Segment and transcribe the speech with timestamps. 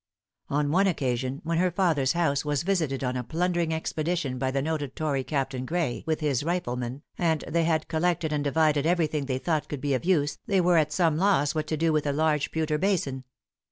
[0.49, 4.59] On one occasion, when her father's house was visited on a plundering expedition by the
[4.59, 9.27] noted tory Captain Gray with his riflemen, and they had collected and divided every thing
[9.27, 12.07] they thought could be of use, they were at some loss what to do with
[12.07, 13.25] a large pewter basin.